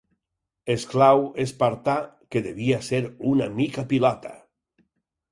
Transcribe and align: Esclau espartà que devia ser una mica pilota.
Esclau 0.75 1.19
espartà 1.43 1.97
que 2.35 2.41
devia 2.47 2.79
ser 2.87 3.01
una 3.33 3.49
mica 3.59 3.85
pilota. 3.93 4.33